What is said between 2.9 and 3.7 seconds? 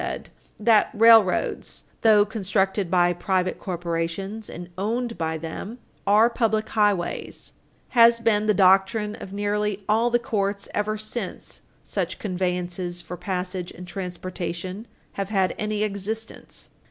private